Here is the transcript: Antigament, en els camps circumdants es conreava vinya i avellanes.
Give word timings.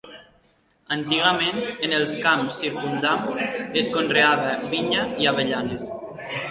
Antigament, 0.95 1.59
en 1.89 1.93
els 1.99 2.15
camps 2.25 2.57
circumdants 2.63 3.39
es 3.83 3.95
conreava 3.99 4.59
vinya 4.75 5.07
i 5.27 5.33
avellanes. 5.35 5.89